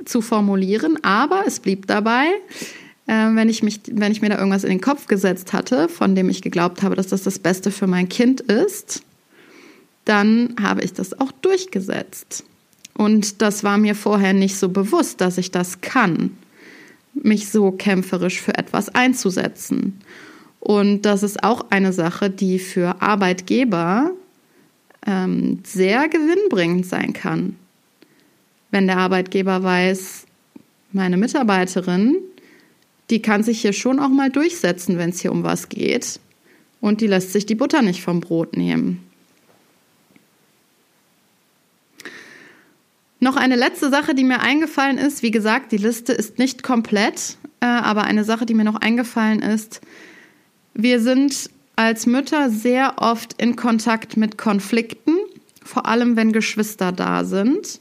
zu 0.05 0.21
formulieren. 0.21 0.99
Aber 1.05 1.45
es 1.47 1.61
blieb 1.61 1.87
dabei, 1.87 2.27
äh, 3.07 3.13
wenn, 3.35 3.49
ich 3.49 3.63
mich, 3.63 3.81
wenn 3.93 4.11
ich 4.11 4.21
mir 4.21 4.31
da 4.31 4.39
irgendwas 4.39 4.65
in 4.65 4.71
den 4.71 4.81
Kopf 4.81 5.07
gesetzt 5.07 5.53
hatte, 5.53 5.89
von 5.89 6.17
dem 6.17 6.29
ich 6.29 6.43
geglaubt 6.43 6.83
habe, 6.83 6.97
dass 6.97 7.07
das 7.07 7.23
das 7.23 7.39
Beste 7.39 7.71
für 7.71 7.87
mein 7.87 8.09
Kind 8.09 8.41
ist, 8.41 9.03
dann 10.05 10.57
habe 10.61 10.83
ich 10.83 10.93
das 10.93 11.19
auch 11.21 11.31
durchgesetzt. 11.31 12.45
Und 12.97 13.43
das 13.43 13.65
war 13.65 13.79
mir 13.79 13.95
vorher 13.95 14.33
nicht 14.33 14.57
so 14.57 14.69
bewusst, 14.69 15.21
dass 15.21 15.39
ich 15.39 15.51
das 15.51 15.81
kann, 15.81 16.37
mich 17.15 17.49
so 17.51 17.73
kämpferisch 17.73 18.41
für 18.41 18.57
etwas 18.57 18.89
einzusetzen. 18.95 20.01
Und 20.61 21.03
das 21.03 21.23
ist 21.23 21.43
auch 21.43 21.67
eine 21.71 21.93
Sache, 21.93 22.31
die 22.31 22.59
für 22.59 23.03
Arbeitgeber 23.03 24.13
ähm, 25.07 25.61
sehr 25.65 26.09
gewinnbringend 26.09 26.87
sein 26.87 27.13
kann. 27.13 27.57
Wenn 28.71 28.87
der 28.87 28.99
Arbeitgeber 28.99 29.63
weiß, 29.63 30.27
meine 30.93 31.17
Mitarbeiterin, 31.17 32.17
die 33.11 33.21
kann 33.21 33.43
sich 33.43 33.61
hier 33.61 33.73
schon 33.73 33.99
auch 33.99 34.09
mal 34.09 34.31
durchsetzen, 34.31 34.97
wenn 34.97 35.11
es 35.11 35.21
hier 35.21 35.33
um 35.33 35.43
was 35.43 35.69
geht. 35.69 36.21
Und 36.81 37.01
die 37.01 37.07
lässt 37.07 37.33
sich 37.33 37.45
die 37.45 37.55
Butter 37.55 37.83
nicht 37.83 38.03
vom 38.03 38.21
Brot 38.21 38.57
nehmen. 38.57 39.01
Noch 43.25 43.37
eine 43.37 43.57
letzte 43.57 43.88
Sache, 43.88 44.14
die 44.14 44.23
mir 44.23 44.40
eingefallen 44.43 44.99
ist. 44.99 45.23
Wie 45.23 45.31
gesagt, 45.31 45.73
die 45.73 45.78
Liste 45.78 46.12
ist 46.12 46.38
nicht 46.38 46.62
komplett, 46.62 47.38
äh, 47.61 47.64
aber 47.64 48.04
eine 48.04 48.23
Sache, 48.23 48.45
die 48.45 48.52
mir 48.52 48.64
noch 48.64 48.83
eingefallen 48.83 49.40
ist. 49.40 49.81
Wir 50.75 51.00
sind 51.00 51.49
als 51.75 52.04
Mütter 52.04 52.50
sehr 52.50 52.97
oft 52.99 53.40
in 53.40 53.57
Kontakt 53.57 54.19
mit 54.19 54.37
Konflikten, 54.37 55.14
vor 55.64 55.87
allem 55.87 56.16
wenn 56.16 56.35
Geschwister 56.35 56.93
da 56.93 57.25
sind. 57.25 57.78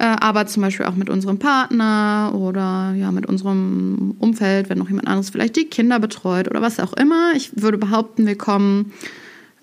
Äh, 0.00 0.04
aber 0.04 0.48
zum 0.48 0.64
Beispiel 0.64 0.86
auch 0.86 0.96
mit 0.96 1.10
unserem 1.10 1.38
Partner 1.38 2.32
oder 2.34 2.92
ja, 2.98 3.12
mit 3.12 3.26
unserem 3.26 4.16
Umfeld, 4.18 4.68
wenn 4.68 4.78
noch 4.78 4.88
jemand 4.88 5.06
anderes 5.06 5.30
vielleicht 5.30 5.54
die 5.54 5.66
Kinder 5.66 6.00
betreut 6.00 6.48
oder 6.48 6.60
was 6.60 6.80
auch 6.80 6.94
immer. 6.94 7.34
Ich 7.36 7.52
würde 7.54 7.78
behaupten, 7.78 8.26
wir 8.26 8.36
kommen 8.36 8.92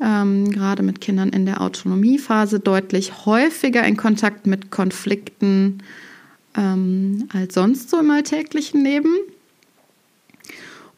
ähm, 0.02 0.52
gerade 0.52 0.84
mit 0.84 1.02
Kindern 1.02 1.30
in 1.30 1.46
der 1.46 1.62
Autonomiephase 1.62 2.60
deutlich 2.60 3.26
häufiger 3.26 3.84
in 3.84 3.98
Kontakt 3.98 4.48
mit 4.48 4.72
Konflikten 4.72 5.80
ähm, 6.56 7.28
als 7.32 7.54
sonst 7.54 7.90
so 7.90 8.00
im 8.00 8.12
alltäglichen 8.12 8.84
Leben. 8.84 9.14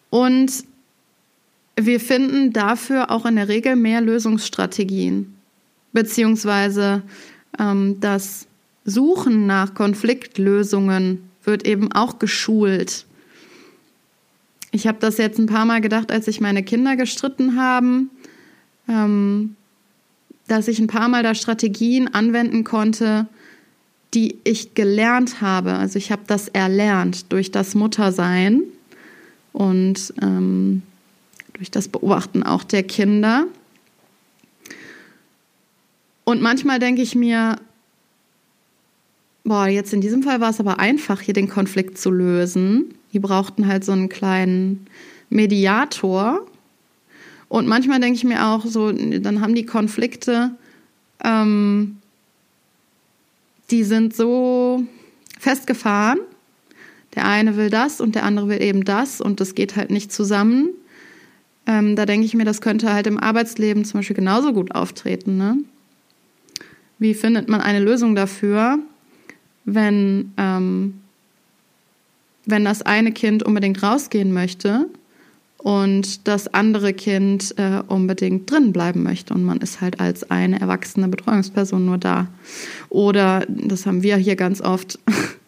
Und 0.10 0.52
wir 1.76 2.00
finden 2.00 2.54
dafür 2.54 3.12
auch 3.12 3.26
in 3.26 3.36
der 3.36 3.48
Regel 3.48 3.76
mehr 3.76 4.02
Lösungsstrategien, 4.02 5.36
beziehungsweise 5.92 7.04
ähm, 7.60 8.00
das 8.00 8.48
Suchen 8.86 9.46
nach 9.46 9.74
Konfliktlösungen 9.74 11.30
wird 11.44 11.66
eben 11.68 11.92
auch 11.92 12.20
geschult. 12.20 13.06
Ich 14.72 14.88
habe 14.88 14.98
das 15.00 15.18
jetzt 15.18 15.38
ein 15.38 15.48
paar 15.48 15.66
Mal 15.66 15.82
gedacht, 15.82 16.12
als 16.12 16.26
sich 16.26 16.42
meine 16.42 16.64
Kinder 16.64 16.96
gestritten 16.96 17.58
haben 17.58 18.10
ähm, 18.88 19.56
dass 20.48 20.68
ich 20.68 20.80
ein 20.80 20.88
paar 20.88 21.08
Mal 21.10 21.24
da 21.24 21.36
Strategien 21.36 22.14
anwenden 22.14 22.64
konnte, 22.64 23.28
die 24.14 24.38
ich 24.44 24.74
gelernt 24.76 25.42
habe. 25.42 25.74
Also 25.74 25.98
ich 25.98 26.12
habe 26.12 26.24
das 26.28 26.48
erlernt 26.48 27.32
durch 27.32 27.52
das 27.52 27.76
Muttersein 27.76 28.64
und 29.54 30.14
ähm, 30.22 30.84
durch 31.54 31.72
das 31.72 31.88
Beobachten 31.88 32.44
auch 32.44 32.64
der 32.64 32.84
Kinder. 32.84 33.46
Und 36.24 36.42
manchmal 36.42 36.80
denke 36.80 37.02
ich 37.02 37.16
mir, 37.16 37.58
boah, 39.44 39.68
jetzt 39.68 39.94
in 39.94 40.02
diesem 40.02 40.24
Fall 40.24 40.42
war 40.42 40.50
es 40.50 40.60
aber 40.60 40.80
einfach, 40.80 41.22
hier 41.22 41.34
den 41.34 41.50
Konflikt 41.50 41.98
zu 41.98 42.12
lösen. 42.12 42.94
Die 43.14 43.20
brauchten 43.20 43.68
halt 43.68 43.86
so 43.86 43.92
einen 43.92 44.10
kleinen 44.10 44.88
Mediator, 45.30 46.46
und 47.50 47.68
manchmal 47.68 48.00
denke 48.00 48.18
ich 48.18 48.24
mir 48.24 48.46
auch 48.48 48.66
so, 48.66 48.92
dann 48.92 49.42
haben 49.42 49.56
die 49.56 49.66
Konflikte, 49.66 50.52
ähm, 51.24 51.98
die 53.72 53.84
sind 53.84 54.16
so, 54.16 54.84
festgefahren. 55.40 56.20
Der 57.16 57.26
eine 57.26 57.56
will 57.56 57.70
das 57.70 58.02
und 58.02 58.16
der 58.16 58.24
andere 58.24 58.50
will 58.50 58.62
eben 58.62 58.84
das 58.84 59.22
und 59.22 59.40
das 59.40 59.56
geht 59.56 59.76
halt 59.76 59.92
nicht 59.92 60.12
zusammen. 60.12 60.70
Ähm, 61.68 61.96
da 61.96 62.06
denke 62.06 62.26
ich 62.26 62.34
mir, 62.34 62.46
das 62.46 62.62
könnte 62.62 62.92
halt 62.92 63.08
im 63.08 63.20
Arbeitsleben 63.20 63.86
zum 63.86 64.00
Beispiel 64.00 64.16
genauso 64.16 64.54
gut 64.54 64.74
auftreten. 64.74 65.38
Ne? 65.38 65.58
Wie 67.00 67.14
findet 67.14 67.48
man 67.48 67.62
eine 67.62 67.80
Lösung 67.80 68.16
dafür, 68.16 68.80
wenn, 69.66 70.34
ähm, 70.38 71.00
wenn 72.46 72.66
das 72.66 72.82
eine 72.82 73.12
Kind 73.12 73.44
unbedingt 73.44 73.82
rausgehen 73.82 74.34
möchte 74.34 74.88
und 75.66 76.28
das 76.28 76.54
andere 76.54 76.94
Kind 76.94 77.56
äh, 77.58 77.82
unbedingt 77.88 78.52
drin 78.52 78.72
bleiben 78.72 79.02
möchte 79.02 79.34
und 79.34 79.44
man 79.44 79.58
ist 79.62 79.82
halt 79.82 80.00
als 80.00 80.30
eine 80.30 80.62
erwachsene 80.62 81.08
Betreuungsperson 81.08 81.84
nur 81.84 81.98
da. 81.98 82.28
Oder, 82.90 83.44
das 83.48 83.88
haben 83.88 84.04
wir 84.04 84.16
hier 84.18 84.36
ganz 84.36 84.62
oft, 84.62 85.00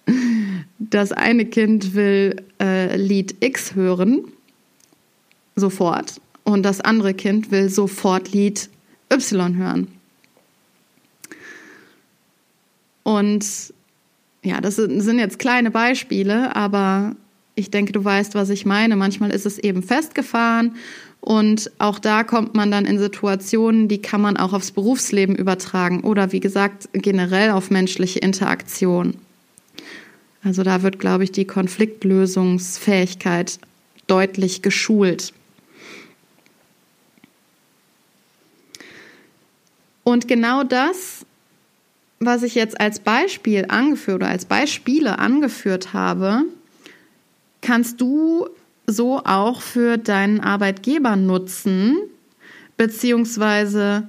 das 0.79 1.11
eine 1.11 1.45
Kind 1.45 1.93
will 1.93 2.35
äh, 2.59 2.97
Lied 2.97 3.35
X 3.41 3.75
hören, 3.75 4.23
sofort, 5.55 6.19
und 6.43 6.63
das 6.63 6.81
andere 6.81 7.13
Kind 7.13 7.51
will 7.51 7.69
sofort 7.69 8.31
Lied 8.31 8.71
Y 9.13 9.55
hören. 9.55 9.87
Und 13.03 13.45
ja, 14.41 14.61
das 14.61 14.77
sind 14.77 15.19
jetzt 15.19 15.37
kleine 15.37 15.69
Beispiele, 15.69 16.55
aber 16.55 17.15
ich 17.57 17.71
denke, 17.71 17.91
du 17.91 18.05
weißt, 18.05 18.35
was 18.35 18.49
ich 18.49 18.65
meine. 18.65 18.95
Manchmal 18.95 19.31
ist 19.31 19.47
es 19.47 19.57
eben 19.57 19.81
festgefahren 19.81 20.75
und 21.21 21.71
auch 21.79 21.97
da 21.97 22.23
kommt 22.23 22.53
man 22.53 22.69
dann 22.69 22.85
in 22.85 22.99
Situationen, 22.99 23.87
die 23.87 23.99
kann 24.01 24.21
man 24.21 24.37
auch 24.37 24.53
aufs 24.53 24.69
Berufsleben 24.71 25.35
übertragen 25.35 26.01
oder 26.01 26.31
wie 26.31 26.39
gesagt 26.39 26.87
generell 26.93 27.49
auf 27.51 27.71
menschliche 27.71 28.19
Interaktion. 28.19 29.15
Also 30.43 30.61
da 30.61 30.83
wird, 30.83 30.99
glaube 30.99 31.23
ich, 31.23 31.31
die 31.31 31.45
Konfliktlösungsfähigkeit 31.45 33.57
deutlich 34.05 34.61
geschult. 34.61 35.33
Und 40.03 40.27
genau 40.27 40.63
das, 40.63 41.25
was 42.19 42.43
ich 42.43 42.53
jetzt 42.53 42.79
als 42.79 42.99
Beispiel 42.99 43.65
angeführt 43.67 44.17
oder 44.17 44.29
als 44.29 44.45
Beispiele 44.45 45.17
angeführt 45.19 45.93
habe, 45.93 46.43
kannst 47.61 48.01
du 48.01 48.47
so 48.85 49.21
auch 49.23 49.61
für 49.61 49.97
deinen 49.97 50.39
Arbeitgeber 50.39 51.15
nutzen, 51.15 51.97
beziehungsweise 52.77 54.07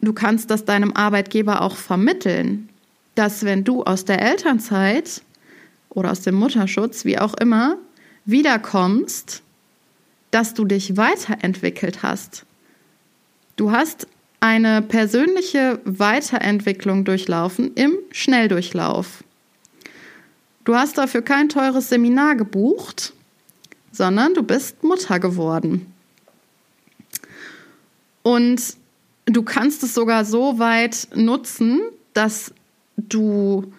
du 0.00 0.12
kannst 0.12 0.50
das 0.50 0.64
deinem 0.64 0.92
Arbeitgeber 0.94 1.62
auch 1.62 1.76
vermitteln, 1.76 2.68
dass 3.14 3.44
wenn 3.44 3.64
du 3.64 3.84
aus 3.84 4.04
der 4.04 4.20
Elternzeit 4.20 5.22
oder 5.90 6.10
aus 6.10 6.22
dem 6.22 6.34
Mutterschutz, 6.34 7.04
wie 7.04 7.18
auch 7.18 7.34
immer, 7.34 7.76
wiederkommst, 8.24 9.42
dass 10.30 10.54
du 10.54 10.64
dich 10.64 10.96
weiterentwickelt 10.96 12.02
hast. 12.02 12.44
Du 13.56 13.72
hast 13.72 14.06
eine 14.40 14.82
persönliche 14.82 15.80
Weiterentwicklung 15.84 17.04
durchlaufen 17.04 17.74
im 17.74 17.98
Schnelldurchlauf. 18.12 19.24
Du 20.68 20.76
hast 20.76 20.98
dafür 20.98 21.22
kein 21.22 21.48
teures 21.48 21.88
Seminar 21.88 22.36
gebucht, 22.36 23.14
sondern 23.90 24.34
du 24.34 24.42
bist 24.42 24.84
Mutter 24.84 25.18
geworden. 25.18 25.86
Und 28.22 28.76
du 29.24 29.42
kannst 29.44 29.82
es 29.82 29.94
sogar 29.94 30.26
so 30.26 30.58
weit 30.58 31.08
nutzen, 31.14 31.80
dass 32.12 32.52
du 32.98 33.72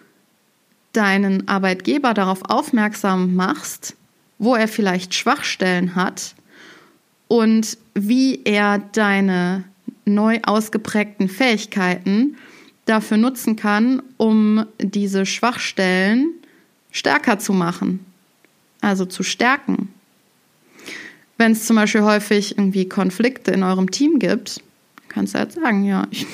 deinen 0.92 1.46
Arbeitgeber 1.46 2.12
darauf 2.12 2.40
aufmerksam 2.50 3.36
machst, 3.36 3.94
wo 4.40 4.56
er 4.56 4.66
vielleicht 4.66 5.14
Schwachstellen 5.14 5.94
hat 5.94 6.34
und 7.28 7.78
wie 7.94 8.42
er 8.42 8.78
deine 8.78 9.62
neu 10.06 10.40
ausgeprägten 10.42 11.28
Fähigkeiten 11.28 12.36
dafür 12.84 13.16
nutzen 13.16 13.54
kann, 13.54 14.02
um 14.16 14.66
diese 14.80 15.24
Schwachstellen 15.24 16.34
stärker 16.90 17.38
zu 17.38 17.52
machen, 17.52 18.04
also 18.80 19.04
zu 19.04 19.22
stärken. 19.22 19.88
Wenn 21.38 21.52
es 21.52 21.64
zum 21.66 21.76
Beispiel 21.76 22.02
häufig 22.02 22.58
irgendwie 22.58 22.88
Konflikte 22.88 23.50
in 23.50 23.62
eurem 23.62 23.90
Team 23.90 24.18
gibt, 24.18 24.62
kannst 25.08 25.34
du 25.34 25.38
halt 25.38 25.52
sagen, 25.52 25.84
ja, 25.84 26.06
ich 26.10 26.26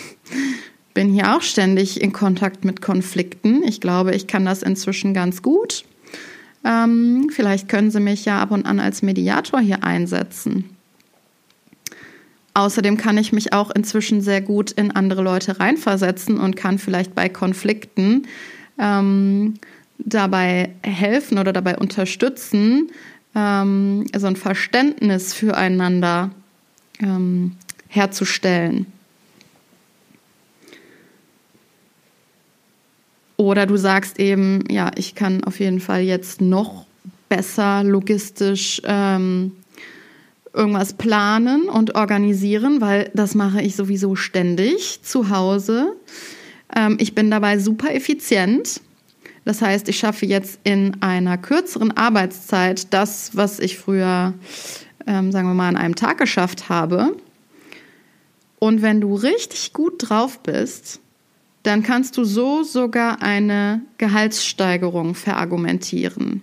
bin 0.95 1.12
hier 1.12 1.37
auch 1.37 1.42
ständig 1.42 2.01
in 2.01 2.12
Kontakt 2.12 2.64
mit 2.64 2.83
Konflikten. 2.83 3.62
Ich 3.62 3.81
glaube, 3.81 4.14
ich 4.14 4.27
kann 4.27 4.45
das 4.45 4.62
inzwischen 4.62 5.14
ganz 5.14 5.42
gut. 5.42 5.85
Ähm, 6.64 7.29
vielleicht 7.31 7.69
können 7.69 7.90
Sie 7.90 8.01
mich 8.01 8.25
ja 8.25 8.40
ab 8.40 8.51
und 8.51 8.66
an 8.66 8.81
als 8.81 9.03
Mediator 9.03 9.61
hier 9.61 9.85
einsetzen. 9.85 10.77
Außerdem 12.55 12.97
kann 12.97 13.19
ich 13.19 13.33
mich 13.33 13.53
auch 13.53 13.71
inzwischen 13.71 14.23
sehr 14.23 14.40
gut 14.40 14.73
in 14.73 14.90
andere 14.90 15.23
Leute 15.23 15.61
reinversetzen 15.61 16.38
und 16.38 16.57
kann 16.57 16.79
vielleicht 16.79 17.14
bei 17.14 17.29
Konflikten 17.29 18.27
ähm, 18.79 19.55
dabei 19.98 20.70
helfen 20.82 21.38
oder 21.38 21.52
dabei 21.52 21.76
unterstützen, 21.76 22.90
ähm, 23.35 24.06
so 24.16 24.26
ein 24.26 24.37
Verständnis 24.37 25.35
füreinander 25.35 26.30
ähm, 27.00 27.52
herzustellen. 27.88 28.87
Oder 33.37 33.66
du 33.66 33.76
sagst 33.76 34.18
eben, 34.18 34.64
ja, 34.70 34.90
ich 34.96 35.14
kann 35.14 35.44
auf 35.44 35.61
jeden 35.61 35.80
Fall 35.80 36.00
jetzt 36.00 36.40
noch 36.40 36.87
besser 37.28 37.85
logistisch 37.85 38.80
ähm, 38.85 39.52
irgendwas 40.54 40.94
planen 40.94 41.68
und 41.68 41.94
organisieren, 41.94 42.80
weil 42.80 43.11
das 43.14 43.35
mache 43.35 43.61
ich 43.61 43.76
sowieso 43.76 44.16
ständig 44.16 45.02
zu 45.02 45.28
Hause. 45.28 45.94
Ähm, 46.74 46.96
ich 46.98 47.14
bin 47.14 47.30
dabei 47.30 47.59
super 47.59 47.94
effizient. 47.94 48.80
Das 49.46 49.62
heißt, 49.62 49.88
ich 49.88 49.96
schaffe 49.96 50.26
jetzt 50.26 50.59
in 50.64 51.00
einer 51.02 51.38
kürzeren 51.38 51.96
Arbeitszeit 51.96 52.92
das, 52.92 53.37
was 53.37 53.61
ich 53.61 53.78
früher, 53.78 54.35
ähm, 55.06 55.30
sagen 55.30 55.46
wir 55.46 55.54
mal, 55.54 55.68
an 55.68 55.76
einem 55.76 55.94
Tag 55.94 56.18
geschafft 56.18 56.68
habe. 56.68 57.16
Und 58.59 58.82
wenn 58.82 59.00
du 59.00 59.14
richtig 59.14 59.72
gut 59.72 59.94
drauf 59.98 60.40
bist, 60.40 60.98
dann 61.62 61.85
kannst 61.85 62.16
du 62.16 62.24
so 62.24 62.64
sogar 62.64 63.22
eine 63.22 63.82
Gehaltssteigerung 63.98 65.14
verargumentieren. 65.14 66.42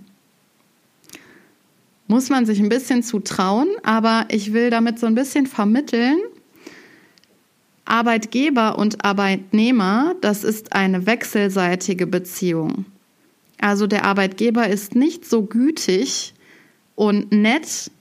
Muss 2.07 2.29
man 2.29 2.45
sich 2.45 2.61
ein 2.61 2.69
bisschen 2.69 3.03
zutrauen, 3.03 3.67
aber 3.83 4.27
ich 4.29 4.53
will 4.53 4.69
damit 4.69 4.97
so 4.97 5.07
ein 5.07 5.15
bisschen 5.15 5.45
vermitteln, 5.45 6.19
Arbeitgeber 7.83 8.77
und 8.77 9.03
Arbeitnehmer, 9.03 10.15
das 10.21 10.45
ist 10.45 10.71
eine 10.71 11.05
wechselseitige 11.05 12.07
Beziehung. 12.07 12.85
Also 13.59 13.87
der 13.87 14.05
Arbeitgeber 14.05 14.67
ist 14.67 14.95
nicht 14.95 15.25
so 15.25 15.43
gütig 15.43 16.33
und 16.95 17.31
nett, 17.31 17.91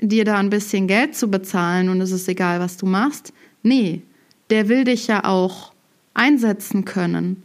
dir 0.00 0.24
da 0.24 0.38
ein 0.38 0.50
bisschen 0.50 0.88
Geld 0.88 1.14
zu 1.14 1.28
bezahlen 1.28 1.88
und 1.88 2.00
es 2.00 2.10
ist 2.10 2.28
egal, 2.28 2.60
was 2.60 2.76
du 2.76 2.86
machst. 2.86 3.32
Nee, 3.62 4.02
der 4.50 4.68
will 4.68 4.84
dich 4.84 5.06
ja 5.06 5.24
auch 5.24 5.72
einsetzen 6.14 6.84
können. 6.84 7.42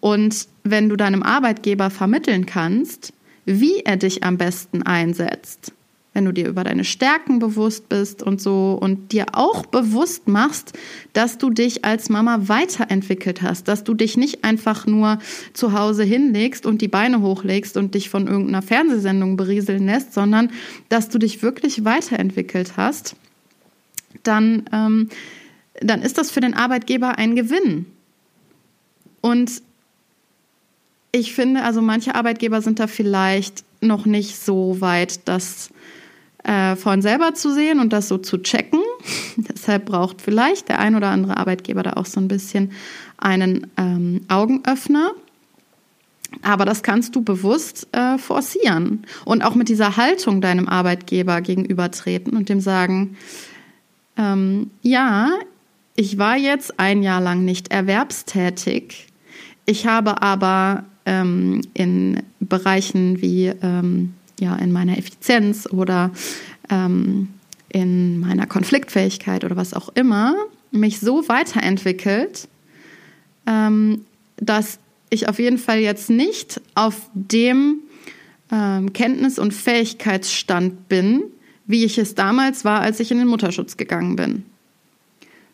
Und 0.00 0.46
wenn 0.64 0.88
du 0.88 0.96
deinem 0.96 1.22
Arbeitgeber 1.22 1.90
vermitteln 1.90 2.46
kannst, 2.46 3.12
wie 3.44 3.80
er 3.80 3.96
dich 3.96 4.22
am 4.22 4.38
besten 4.38 4.82
einsetzt, 4.82 5.72
wenn 6.12 6.24
du 6.24 6.32
dir 6.32 6.48
über 6.48 6.64
deine 6.64 6.84
Stärken 6.84 7.38
bewusst 7.38 7.88
bist 7.88 8.22
und 8.22 8.40
so 8.40 8.76
und 8.80 9.12
dir 9.12 9.26
auch 9.32 9.66
bewusst 9.66 10.26
machst, 10.26 10.72
dass 11.12 11.38
du 11.38 11.50
dich 11.50 11.84
als 11.84 12.08
Mama 12.08 12.48
weiterentwickelt 12.48 13.42
hast, 13.42 13.68
dass 13.68 13.84
du 13.84 13.94
dich 13.94 14.16
nicht 14.16 14.44
einfach 14.44 14.86
nur 14.86 15.20
zu 15.52 15.72
Hause 15.72 16.02
hinlegst 16.02 16.66
und 16.66 16.82
die 16.82 16.88
Beine 16.88 17.20
hochlegst 17.20 17.76
und 17.76 17.94
dich 17.94 18.10
von 18.10 18.26
irgendeiner 18.26 18.62
Fernsehsendung 18.62 19.36
berieseln 19.36 19.86
lässt, 19.86 20.12
sondern 20.12 20.50
dass 20.88 21.08
du 21.08 21.18
dich 21.18 21.42
wirklich 21.42 21.84
weiterentwickelt 21.84 22.76
hast, 22.76 23.14
dann, 24.24 24.64
ähm, 24.72 25.08
dann 25.80 26.02
ist 26.02 26.18
das 26.18 26.32
für 26.32 26.40
den 26.40 26.54
Arbeitgeber 26.54 27.18
ein 27.18 27.36
Gewinn. 27.36 27.86
Und 29.20 29.62
ich 31.12 31.34
finde, 31.34 31.62
also 31.62 31.82
manche 31.82 32.14
Arbeitgeber 32.14 32.62
sind 32.62 32.78
da 32.78 32.86
vielleicht 32.86 33.64
noch 33.80 34.06
nicht 34.06 34.36
so 34.36 34.80
weit, 34.80 35.26
dass 35.28 35.70
äh, 36.44 36.76
von 36.76 37.02
selber 37.02 37.34
zu 37.34 37.52
sehen 37.52 37.80
und 37.80 37.92
das 37.92 38.08
so 38.08 38.18
zu 38.18 38.38
checken. 38.38 38.80
Deshalb 39.36 39.86
braucht 39.86 40.22
vielleicht 40.22 40.68
der 40.68 40.78
ein 40.78 40.94
oder 40.94 41.08
andere 41.08 41.36
Arbeitgeber 41.36 41.82
da 41.82 41.94
auch 41.94 42.06
so 42.06 42.20
ein 42.20 42.28
bisschen 42.28 42.72
einen 43.18 43.66
ähm, 43.76 44.22
Augenöffner. 44.28 45.12
Aber 46.42 46.64
das 46.64 46.84
kannst 46.84 47.16
du 47.16 47.22
bewusst 47.22 47.88
äh, 47.92 48.16
forcieren 48.16 49.04
und 49.24 49.42
auch 49.42 49.56
mit 49.56 49.68
dieser 49.68 49.96
Haltung 49.96 50.40
deinem 50.40 50.68
Arbeitgeber 50.68 51.40
gegenübertreten 51.40 52.36
und 52.36 52.48
dem 52.48 52.60
sagen, 52.60 53.16
ähm, 54.16 54.70
ja, 54.80 55.30
ich 55.96 56.18
war 56.18 56.36
jetzt 56.36 56.78
ein 56.78 57.02
Jahr 57.02 57.20
lang 57.20 57.44
nicht 57.44 57.72
erwerbstätig, 57.72 59.08
ich 59.66 59.86
habe 59.86 60.22
aber 60.22 60.84
ähm, 61.10 61.60
in 61.74 62.22
Bereichen 62.38 63.20
wie 63.20 63.46
ähm, 63.46 64.14
ja, 64.38 64.54
in 64.56 64.70
meiner 64.70 64.96
Effizienz 64.96 65.66
oder 65.70 66.12
ähm, 66.70 67.28
in 67.68 68.20
meiner 68.20 68.46
Konfliktfähigkeit 68.46 69.44
oder 69.44 69.56
was 69.56 69.74
auch 69.74 69.90
immer 69.94 70.36
mich 70.70 71.00
so 71.00 71.28
weiterentwickelt, 71.28 72.48
ähm, 73.46 74.04
dass 74.36 74.78
ich 75.10 75.28
auf 75.28 75.40
jeden 75.40 75.58
Fall 75.58 75.80
jetzt 75.80 76.10
nicht 76.10 76.60
auf 76.76 77.10
dem 77.12 77.80
ähm, 78.52 78.92
Kenntnis- 78.92 79.40
und 79.40 79.52
Fähigkeitsstand 79.52 80.88
bin, 80.88 81.24
wie 81.66 81.84
ich 81.84 81.98
es 81.98 82.14
damals 82.14 82.64
war, 82.64 82.80
als 82.80 83.00
ich 83.00 83.10
in 83.10 83.18
den 83.18 83.26
Mutterschutz 83.26 83.76
gegangen 83.76 84.14
bin. 84.14 84.44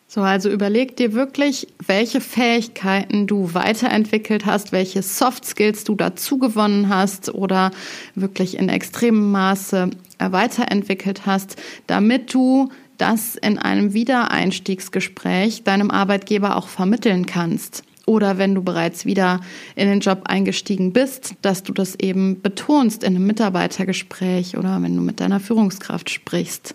So, 0.08 0.20
also 0.20 0.48
überleg 0.50 0.96
dir 0.96 1.14
wirklich, 1.14 1.66
welche 1.84 2.20
Fähigkeiten 2.20 3.26
du 3.26 3.54
weiterentwickelt 3.54 4.46
hast, 4.46 4.70
welche 4.70 5.02
Soft 5.02 5.44
Skills 5.44 5.82
du 5.82 5.96
dazu 5.96 6.38
gewonnen 6.38 6.88
hast 6.88 7.34
oder 7.34 7.72
wirklich 8.14 8.56
in 8.56 8.68
extremem 8.68 9.32
Maße 9.32 9.90
weiterentwickelt 10.18 11.26
hast, 11.26 11.56
damit 11.88 12.32
du 12.32 12.70
das 12.98 13.34
in 13.34 13.58
einem 13.58 13.94
Wiedereinstiegsgespräch 13.94 15.64
deinem 15.64 15.90
Arbeitgeber 15.90 16.56
auch 16.56 16.68
vermitteln 16.68 17.26
kannst 17.26 17.82
oder 18.06 18.38
wenn 18.38 18.54
du 18.54 18.62
bereits 18.62 19.04
wieder 19.04 19.40
in 19.74 19.88
den 19.88 20.00
Job 20.00 20.22
eingestiegen 20.24 20.92
bist, 20.92 21.34
dass 21.42 21.62
du 21.62 21.72
das 21.72 21.96
eben 21.96 22.40
betonst 22.40 23.02
in 23.02 23.16
einem 23.16 23.26
Mitarbeitergespräch 23.26 24.56
oder 24.56 24.80
wenn 24.80 24.96
du 24.96 25.02
mit 25.02 25.20
deiner 25.20 25.40
Führungskraft 25.40 26.08
sprichst, 26.08 26.74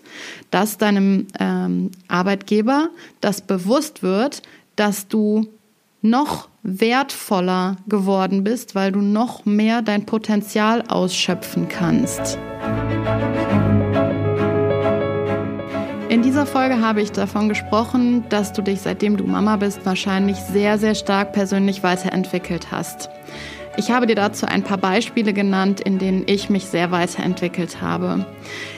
dass 0.50 0.78
deinem 0.78 1.26
ähm, 1.40 1.90
Arbeitgeber 2.06 2.90
das 3.20 3.40
bewusst 3.40 4.02
wird, 4.02 4.42
dass 4.76 5.08
du 5.08 5.48
noch 6.02 6.48
wertvoller 6.62 7.76
geworden 7.88 8.44
bist, 8.44 8.74
weil 8.74 8.92
du 8.92 9.00
noch 9.00 9.44
mehr 9.44 9.82
dein 9.82 10.04
Potenzial 10.04 10.82
ausschöpfen 10.82 11.68
kannst. 11.68 12.38
In 13.66 13.71
dieser 16.32 16.46
Folge 16.46 16.80
habe 16.80 17.02
ich 17.02 17.12
davon 17.12 17.50
gesprochen, 17.50 18.24
dass 18.30 18.54
du 18.54 18.62
dich, 18.62 18.80
seitdem 18.80 19.18
du 19.18 19.24
Mama 19.24 19.56
bist, 19.56 19.84
wahrscheinlich 19.84 20.38
sehr, 20.38 20.78
sehr 20.78 20.94
stark 20.94 21.34
persönlich 21.34 21.82
weiterentwickelt 21.82 22.70
hast. 22.70 23.10
Ich 23.76 23.90
habe 23.90 24.06
dir 24.06 24.14
dazu 24.14 24.46
ein 24.46 24.62
paar 24.62 24.78
Beispiele 24.78 25.34
genannt, 25.34 25.82
in 25.82 25.98
denen 25.98 26.22
ich 26.26 26.48
mich 26.48 26.64
sehr 26.64 26.90
weiterentwickelt 26.90 27.82
habe. 27.82 28.24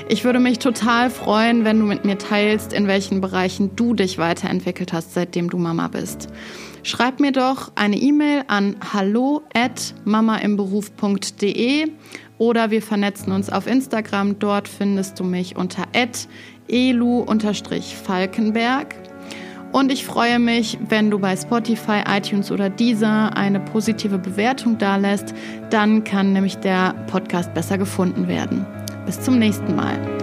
Ich 0.09 0.25
würde 0.25 0.41
mich 0.41 0.59
total 0.59 1.11
freuen, 1.11 1.65
wenn 1.65 1.79
du 1.79 1.87
mit 1.87 2.05
mir 2.05 2.19
teilst, 2.19 2.73
in 2.73 2.89
welchen 2.89 3.21
Bereichen 3.21 3.77
du 3.77 3.95
dich 3.95 4.19
weiterentwickelt 4.19 4.93
hast, 4.93 5.15
seitdem 5.15 5.49
du 5.49 5.57
Mama 5.57 5.87
bist. 5.87 6.29
Schreib 6.83 7.21
mir 7.21 7.31
doch 7.31 7.71
eine 7.77 7.97
E-Mail 7.97 8.43
an 8.49 8.75
hallo 8.93 9.43
at 9.55 9.95
mamaimberuf.de 10.05 11.87
oder 12.37 12.71
wir 12.71 12.83
vernetzen 12.83 13.33
uns 13.33 13.49
auf 13.49 13.67
Instagram. 13.67 14.39
Dort 14.39 14.69
findest 14.69 15.21
du 15.21 15.25
mich 15.25 15.57
unter 15.57 15.85
elu-falkenberg. 16.69 18.95
Und 19.73 19.91
ich 19.91 20.07
freue 20.07 20.39
mich, 20.39 20.79
wenn 20.89 21.11
du 21.11 21.19
bei 21.19 21.37
Spotify, 21.37 22.05
iTunes 22.09 22.53
oder 22.53 22.71
Deezer 22.71 23.37
eine 23.37 23.59
positive 23.59 24.19
Bewertung 24.19 24.79
dalässt. 24.79 25.35
Dann 25.71 26.05
kann 26.05 26.33
nämlich 26.33 26.59
der 26.59 26.95
Podcast 27.09 27.53
besser 27.55 27.77
gefunden 27.77 28.29
werden. 28.29 28.65
Bis 29.05 29.21
zum 29.21 29.41
nächsten 29.41 29.75
Mal. 29.75 30.14